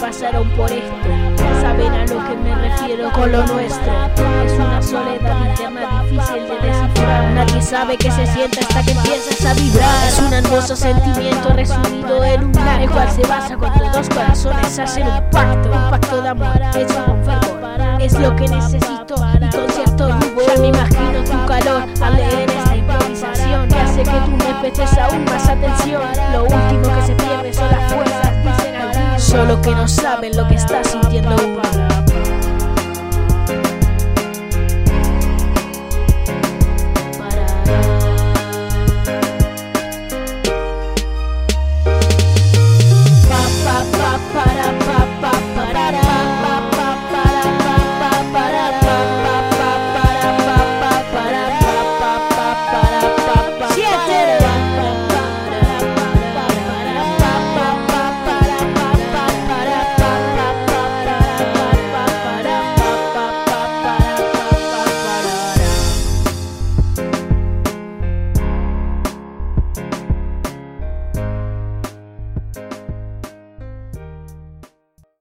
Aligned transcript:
pasaron 0.00 0.48
por 0.50 0.70
esto. 0.70 0.96
Saben 1.60 1.92
a 1.92 2.06
lo 2.06 2.28
que 2.28 2.36
me 2.36 2.54
refiero 2.54 3.10
con 3.12 3.32
lo 3.32 3.44
nuestro. 3.46 3.92
Es 4.44 4.52
una 4.52 4.82
soledad 4.82 5.46
interna 5.50 6.02
difícil 6.02 6.42
de 6.48 6.66
descifrar. 6.66 7.32
Nadie 7.34 7.62
sabe 7.62 7.96
qué 7.96 8.10
se 8.10 8.26
siente 8.26 8.60
hasta 8.60 8.82
que 8.82 8.92
empiezas 8.92 9.44
a 9.44 9.54
vibrar. 9.54 10.08
Es 10.08 10.18
un 10.20 10.32
hermoso 10.32 10.76
sentimiento 10.76 11.50
resumido 11.50 12.24
en 12.24 12.44
un 12.44 12.58
acto, 12.58 12.82
el 12.82 12.90
cual 12.90 13.10
se 13.10 13.22
basa 13.22 13.56
cuando 13.56 13.90
dos 13.90 14.08
corazones 14.08 14.78
hacen 14.78 15.06
un 15.06 15.30
pacto. 15.30 15.70
Un 15.70 15.90
pacto 15.90 16.22
de 16.22 16.28
amor. 16.28 16.58
Solo 29.28 29.60
que 29.60 29.70
no 29.72 29.86
saben 29.86 30.34
lo 30.34 30.48
que 30.48 30.54
está 30.54 30.82
sintiendo. 30.82 31.47